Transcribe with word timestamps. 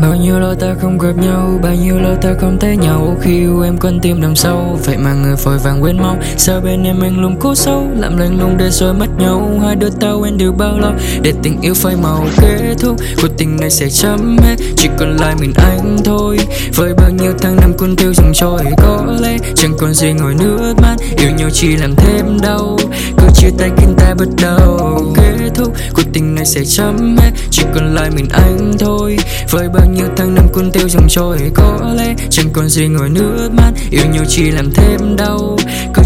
bao 0.00 0.16
nhiêu 0.16 0.38
lâu 0.38 0.54
ta 0.54 0.74
không 0.80 0.98
gặp 0.98 1.16
nhau, 1.16 1.58
Bao 1.62 1.74
nhiêu 1.74 1.98
lâu 1.98 2.16
ta 2.22 2.34
không 2.40 2.58
thấy 2.58 2.76
nhau. 2.76 3.16
Khi 3.20 3.38
yêu 3.38 3.62
em 3.62 3.78
quên 3.78 4.00
tim 4.00 4.20
đầm 4.20 4.36
sâu, 4.36 4.78
Vậy 4.84 4.96
mà 4.96 5.14
người 5.14 5.36
vội 5.36 5.58
vàng 5.58 5.82
quên 5.82 5.96
mau. 5.96 6.16
Sao 6.36 6.60
bên 6.60 6.84
em 6.84 7.00
anh 7.00 7.20
lùng 7.20 7.36
cố 7.40 7.54
sâu 7.54 7.86
Làm 7.98 8.16
lạnh 8.16 8.40
lùng 8.40 8.56
để 8.58 8.70
rồi 8.70 8.94
mất 8.94 9.06
nhau? 9.18 9.60
Hai 9.62 9.76
đứa 9.76 9.90
ta 9.90 10.12
quên 10.12 10.38
điều 10.38 10.52
bao 10.52 10.78
lâu 10.78 10.92
Để 11.22 11.32
tình 11.42 11.60
yêu 11.60 11.74
phai 11.74 11.96
màu 11.96 12.26
kết 12.36 12.74
thúc. 12.80 12.96
Cuộc 13.22 13.28
tình 13.38 13.56
này 13.56 13.70
sẽ 13.70 13.90
chấm 13.90 14.38
hết, 14.38 14.56
Chỉ 14.76 14.88
còn 14.98 15.16
lại 15.16 15.34
mình 15.40 15.52
anh 15.56 15.96
thôi. 16.04 16.38
Với 16.76 16.94
bao 16.94 17.10
nhiêu 17.10 17.32
tháng 17.38 17.56
năm 17.56 17.72
cuốn 17.78 17.96
theo 17.96 18.12
dòng 18.12 18.32
trôi, 18.34 18.60
Có 18.76 19.06
lẽ 19.20 19.36
chẳng 19.54 19.72
còn 19.78 19.94
gì 19.94 20.12
ngồi 20.12 20.34
nước 20.34 20.74
mắt. 20.82 20.96
Yêu 21.18 21.30
nhau 21.38 21.48
chỉ 21.52 21.76
làm 21.76 21.94
thêm 21.96 22.40
đau. 22.42 22.76
Cứ 23.22 23.28
chia 23.34 23.50
tay 23.58 23.70
khiến 23.76 23.94
ta 23.96 24.14
bắt 24.14 24.28
đầu. 24.42 25.12
Kết 25.16 25.50
thúc, 25.54 25.72
cuộc 25.94 26.02
tình 26.12 26.34
này 26.34 26.44
sẽ 26.44 26.64
chấm 26.64 27.16
hết. 27.16 27.30
Chỉ 27.50 27.62
còn 27.74 27.94
lại 27.94 28.10
mình 28.10 28.28
anh 28.30 28.72
thôi. 28.78 29.16
Với 29.50 29.68
bao 29.68 29.86
nhiêu 29.86 30.06
tháng 30.16 30.34
năm 30.34 30.48
cuốn 30.52 30.70
tiêu 30.70 30.88
dòng 30.88 31.06
trôi, 31.08 31.38
Có 31.54 31.94
lẽ 31.96 32.14
chẳng 32.30 32.46
còn 32.52 32.68
gì 32.68 32.88
ngồi 32.88 33.08
nước 33.08 33.48
mắt. 33.52 33.72
Yêu 33.90 34.04
nhau 34.12 34.24
chỉ 34.28 34.50
làm 34.50 34.70
thêm 34.74 35.16
đau. 35.16 35.56
Cứ 35.94 36.01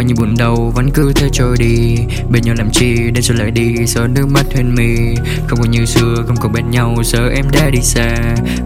bao 0.00 0.04
nhiêu 0.06 0.16
buồn 0.18 0.34
đau 0.38 0.72
vẫn 0.74 0.90
cứ 0.90 1.12
thế 1.14 1.28
trôi 1.32 1.56
đi. 1.58 1.96
Bên 2.30 2.42
nhau 2.42 2.54
làm 2.58 2.70
chi, 2.72 3.10
để 3.14 3.20
rồi 3.20 3.38
lại 3.38 3.50
đi, 3.50 3.86
sợ 3.86 4.06
nước 4.06 4.26
mắt 4.28 4.46
huyền 4.54 4.74
mi. 4.74 5.14
Không 5.46 5.58
còn 5.62 5.70
như 5.70 5.84
xưa, 5.84 6.14
không 6.26 6.36
còn 6.40 6.52
bên 6.52 6.70
nhau, 6.70 6.96
sợ 7.04 7.28
em 7.34 7.44
đã 7.52 7.70
đi 7.70 7.80
xa. 7.80 8.14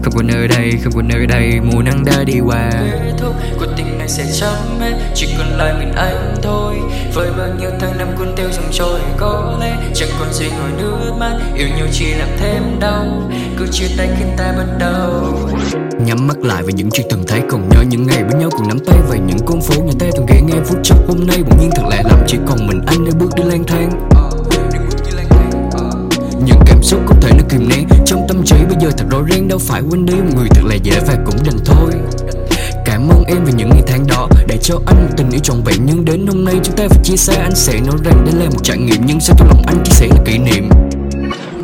Không 0.03 0.13
còn 0.15 0.27
nơi 0.27 0.47
đây, 0.47 0.71
không 0.83 0.93
còn 0.93 1.07
nơi 1.07 1.25
đây, 1.25 1.59
mùa 1.63 1.81
nắng 1.81 2.05
đã 2.05 2.23
đi 2.23 2.39
qua. 2.39 2.69
Kết 2.71 3.13
thúc, 3.17 3.33
cuộc 3.59 3.65
tình 3.77 3.97
này 3.97 4.09
sẽ 4.09 4.25
chấm 4.39 4.79
hết, 4.79 5.11
chỉ 5.15 5.27
còn 5.37 5.47
lại 5.57 5.73
mình 5.79 5.91
anh 5.95 6.35
thôi. 6.41 6.75
Với 7.13 7.29
bao 7.37 7.47
nhiêu 7.59 7.69
tháng 7.79 7.97
năm 7.97 8.07
cuốn 8.17 8.27
theo 8.37 8.47
dòng 8.51 8.69
trôi, 8.71 8.99
có 9.17 9.57
lẽ 9.61 9.77
chẳng 9.95 10.09
còn 10.19 10.33
gì 10.33 10.45
ngồi 10.49 10.69
nước 10.77 11.11
mắt. 11.19 11.39
Yêu 11.55 11.67
nhau 11.77 11.87
chỉ 11.91 12.05
làm 12.13 12.29
thêm 12.39 12.79
đau, 12.79 13.31
cứ 13.57 13.67
chia 13.71 13.87
tay 13.97 14.09
khiến 14.17 14.27
ta 14.37 14.53
bắt 14.57 14.67
đầu 14.79 15.04
Nhắm 16.05 16.27
mắt 16.27 16.37
lại 16.43 16.63
về 16.63 16.73
những 16.73 16.89
chuyện 16.91 17.07
từng 17.09 17.23
thấy 17.27 17.41
Còn 17.49 17.69
nhớ 17.69 17.83
những 17.89 18.07
ngày 18.07 18.23
bên 18.23 18.39
nhau 18.39 18.49
cùng 18.57 18.67
nắm 18.67 18.79
tay 18.85 18.97
Về 19.09 19.19
những 19.27 19.37
con 19.45 19.61
phố 19.61 19.83
nhà 19.83 19.91
ta 19.99 20.05
thường 20.15 20.25
ghé 20.29 20.41
nghe 20.41 20.53
phút 20.65 20.77
chốc. 20.83 20.97
Hôm 21.07 21.27
nay 21.27 21.43
Bỗng 21.49 21.59
nhiên 21.61 21.71
thật 21.75 21.83
lạ 21.89 22.01
lắm, 22.05 22.19
chỉ 22.27 22.37
còn 22.47 22.67
mình 22.67 22.81
anh 22.87 23.05
để 23.05 23.11
bước 23.19 23.29
đi 23.35 23.43
lang 23.43 23.63
thang. 23.67 24.09
Những 26.45 26.59
cảm 26.65 26.83
xúc 26.83 26.99
không 27.07 27.21
thể 27.21 27.31
nó 27.37 27.43
kìm 27.49 27.69
nén. 27.69 27.87
Trong 28.05 28.25
tâm 28.27 28.43
trí 28.45 28.55
bây 28.55 28.75
giờ 28.81 28.89
thật 28.97 29.05
rối 29.11 29.23
ren 29.31 29.47
Đâu 29.47 29.59
phải 29.59 29.81
quên 29.89 30.05
đi, 30.05 30.13
một 30.13 30.31
người 30.35 30.47
thật 30.49 30.61
là 30.65 30.75
dễ 30.75 30.99
và 31.07 31.15
cũng 31.25 31.35
đành 31.45 31.57
thôi. 31.65 31.91
Cảm 32.85 33.09
ơn 33.09 33.23
em 33.27 33.45
vì 33.45 33.53
những 33.57 33.69
ngày 33.69 33.83
tháng 33.87 34.07
đó, 34.07 34.27
Để 34.47 34.57
cho 34.61 34.79
anh 34.85 35.05
một 35.05 35.13
tình 35.17 35.29
yêu 35.29 35.39
trọn 35.39 35.61
vẹn. 35.65 35.77
Nhưng 35.85 36.05
đến 36.05 36.27
hôm 36.27 36.45
nay 36.45 36.55
chúng 36.63 36.75
ta 36.75 36.87
phải 36.89 36.99
chia 37.03 37.17
xa, 37.17 37.33
Anh 37.33 37.55
sẽ 37.55 37.79
nói 37.87 37.97
rằng 38.03 38.25
đây 38.25 38.43
là 38.43 38.49
một 38.49 38.63
trải 38.63 38.77
nghiệm, 38.77 39.01
Nhưng 39.05 39.19
sao 39.19 39.35
trong 39.39 39.47
lòng 39.47 39.61
anh 39.67 39.83
chia 39.83 39.95
sẻ 39.95 40.07
là 40.09 40.17
kỷ 40.25 40.37
niệm? 40.37 40.69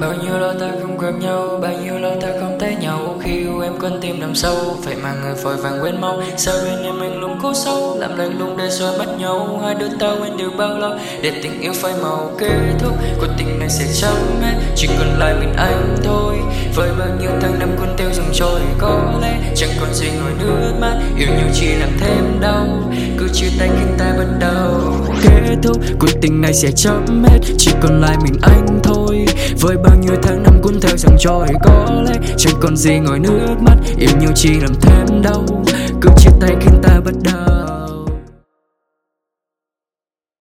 Bao 0.02 0.14
nhiêu 0.14 0.38
lâu 0.40 0.54
ta 0.60 0.72
không 0.82 0.98
gặp 0.98 1.12
nhau, 1.20 1.60
Bao 1.62 1.74
nhiêu 1.84 2.00
lâu 2.00 2.16
ta 2.22 2.28
không 2.40 2.60
thấy 2.60 2.76
nhau. 2.76 3.20
Khi 3.24 3.32
yêu 3.32 3.60
em 3.62 3.74
con 3.80 4.02
tim 4.02 4.20
nằm 4.20 4.36
sâu 4.36 4.56
Vậy 4.86 4.96
mà 5.04 5.14
người 5.14 5.34
vội 5.34 5.58
vàng 5.58 5.80
quên 5.82 6.02
mau. 6.02 6.24
Sao 6.38 6.56
bên 6.66 6.84
em 6.84 7.00
anh 7.00 7.20
luôn 7.20 7.40
cố 7.44 7.54
sâu, 7.54 7.98
Làm 8.00 8.18
lạnh 8.18 8.40
lùng 8.40 8.58
để 8.58 8.70
rồi 8.70 8.98
mất 8.98 9.20
nhau? 9.20 9.62
Hai 9.64 9.76
đứa 9.76 9.88
ta 10.00 10.08
quên 10.22 10.38
được 10.38 10.50
bao 10.58 10.78
lâu 10.78 10.92
Để 11.22 11.32
tình 11.44 11.62
yêu 11.62 11.74
phai 11.74 11.94
màu 12.02 12.32
kết 12.38 12.76
thúc 12.80 12.94
Cuộc 13.20 13.28
tình 13.38 13.60
này 13.60 13.70
sẽ 13.70 13.86
chấm 14.02 14.42
hết 14.42 14.54
Chỉ 14.76 14.88
còn 15.00 15.20
lại 15.20 15.36
mình 15.40 15.54
anh 15.58 15.96
thôi. 16.04 16.36
Với 16.76 16.90
bao 17.00 17.08
nhiêu 17.20 17.32
tháng 17.42 17.60
năm 17.60 17.70
cuốn 17.78 17.90
theo 17.98 18.10
dòng 18.14 18.30
trôi, 18.34 18.60
Có 18.78 19.14
lẽ 19.22 19.54
chẳng 19.56 19.72
còn 19.80 19.94
gì 19.94 20.08
ngồi 20.22 20.32
nước 20.40 20.74
mắt. 20.80 21.00
Yêu 21.18 21.28
nhau 21.28 21.48
chỉ 21.54 21.68
làm 21.68 21.90
thêm 22.00 22.40
đau, 22.42 22.68
Cứ 23.18 23.30
chia 23.34 23.50
tay 23.60 23.70
khi 23.80 23.86
ta 23.98 24.14
bắt 24.18 24.28
đầu 24.40 24.81
thúc 25.64 25.78
cuộc 26.00 26.10
tình 26.22 26.42
này 26.42 26.54
sẽ 26.54 26.72
chấm 26.72 27.24
hết, 27.24 27.40
Chỉ 27.58 27.72
còn 27.82 28.02
lại 28.02 28.18
mình 28.24 28.34
anh 28.42 28.80
thôi. 28.84 29.26
Với 29.62 29.78
bao 29.78 29.96
nhiêu 30.02 30.16
tháng 30.24 30.44
năm 30.44 30.62
cuốn 30.62 30.80
theo 30.82 30.98
dòng 30.98 31.16
trôi 31.20 31.48
Có 31.64 32.04
lẽ, 32.06 32.14
chẳng 32.38 32.56
còn 32.62 32.78
gì 32.78 33.00
ngồi 33.00 33.20
nước 33.20 33.56
mắt, 33.62 33.76
Yêu 33.98 34.10
nhau 34.20 34.32
chỉ 34.36 34.50
làm 34.60 34.74
thêm 34.82 35.22
đau. 35.22 35.46
Cứ 36.02 36.10
chia 36.18 36.32
tay 36.40 36.56
khiến 36.62 36.81